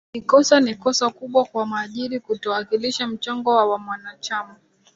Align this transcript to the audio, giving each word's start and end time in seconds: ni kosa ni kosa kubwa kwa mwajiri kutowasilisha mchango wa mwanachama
ni 0.13 0.21
kosa 0.21 0.59
ni 0.59 0.75
kosa 0.75 1.09
kubwa 1.09 1.45
kwa 1.45 1.65
mwajiri 1.65 2.19
kutowasilisha 2.19 3.07
mchango 3.07 3.55
wa 3.55 3.77
mwanachama 3.79 4.55